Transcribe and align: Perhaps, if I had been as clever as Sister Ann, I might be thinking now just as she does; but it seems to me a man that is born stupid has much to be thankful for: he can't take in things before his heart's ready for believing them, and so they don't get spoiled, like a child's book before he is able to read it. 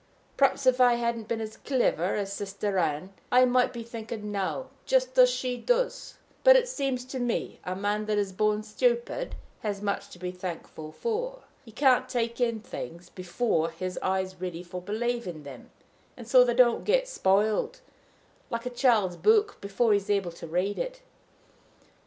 Perhaps, 0.35 0.65
if 0.65 0.81
I 0.81 0.95
had 0.95 1.27
been 1.27 1.39
as 1.41 1.57
clever 1.57 2.15
as 2.15 2.33
Sister 2.33 2.79
Ann, 2.79 3.13
I 3.31 3.45
might 3.45 3.71
be 3.71 3.83
thinking 3.83 4.31
now 4.31 4.69
just 4.87 5.15
as 5.19 5.29
she 5.29 5.57
does; 5.57 6.15
but 6.43 6.55
it 6.55 6.67
seems 6.67 7.05
to 7.05 7.19
me 7.19 7.59
a 7.63 7.75
man 7.75 8.07
that 8.07 8.17
is 8.17 8.31
born 8.31 8.63
stupid 8.63 9.35
has 9.59 9.79
much 9.79 10.09
to 10.09 10.17
be 10.17 10.31
thankful 10.31 10.91
for: 10.91 11.43
he 11.63 11.71
can't 11.71 12.09
take 12.09 12.41
in 12.41 12.61
things 12.61 13.09
before 13.09 13.69
his 13.69 13.99
heart's 14.01 14.41
ready 14.41 14.63
for 14.63 14.81
believing 14.81 15.43
them, 15.43 15.69
and 16.17 16.27
so 16.27 16.43
they 16.43 16.55
don't 16.55 16.83
get 16.83 17.07
spoiled, 17.07 17.79
like 18.49 18.65
a 18.65 18.71
child's 18.71 19.17
book 19.17 19.61
before 19.61 19.91
he 19.93 19.97
is 19.97 20.09
able 20.09 20.31
to 20.31 20.47
read 20.47 20.79
it. 20.79 21.01